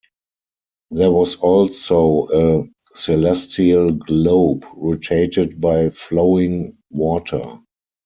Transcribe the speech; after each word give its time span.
There 0.89 1.11
was 1.11 1.35
also 1.35 2.27
a 2.63 2.67
celestial 2.97 3.91
globe 3.91 4.65
rotated 4.75 5.61
by 5.61 5.91
flowing 5.91 6.75
water. 6.89 7.59